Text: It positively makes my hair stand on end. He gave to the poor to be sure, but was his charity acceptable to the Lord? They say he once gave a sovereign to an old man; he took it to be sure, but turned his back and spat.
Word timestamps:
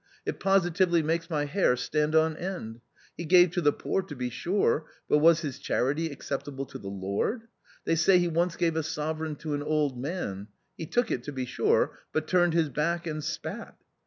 It 0.25 0.39
positively 0.39 1.03
makes 1.03 1.29
my 1.29 1.45
hair 1.45 1.75
stand 1.75 2.15
on 2.15 2.35
end. 2.35 2.81
He 3.15 3.23
gave 3.23 3.51
to 3.51 3.61
the 3.61 3.71
poor 3.71 4.01
to 4.01 4.15
be 4.15 4.31
sure, 4.31 4.87
but 5.07 5.19
was 5.19 5.41
his 5.41 5.59
charity 5.59 6.09
acceptable 6.09 6.65
to 6.65 6.79
the 6.79 6.87
Lord? 6.89 7.43
They 7.85 7.93
say 7.93 8.17
he 8.17 8.27
once 8.27 8.55
gave 8.55 8.75
a 8.75 8.81
sovereign 8.81 9.35
to 9.35 9.53
an 9.53 9.61
old 9.61 10.01
man; 10.01 10.47
he 10.75 10.87
took 10.87 11.11
it 11.11 11.21
to 11.25 11.31
be 11.31 11.45
sure, 11.45 11.99
but 12.13 12.27
turned 12.27 12.53
his 12.55 12.69
back 12.69 13.05
and 13.05 13.23
spat. 13.23 13.77